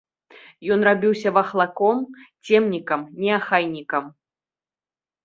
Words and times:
Ён 0.75 0.79
рабіўся 0.87 1.33
вахлаком, 1.35 1.99
цемнікам, 2.47 3.01
неахайнікам. 3.21 4.09